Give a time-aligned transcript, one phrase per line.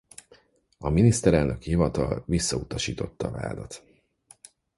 [0.77, 3.83] A Miniszterelnöki Hivatal visszautasította a vádat.